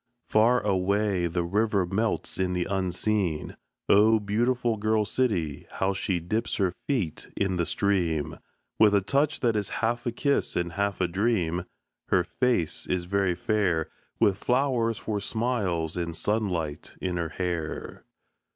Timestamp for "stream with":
7.67-8.95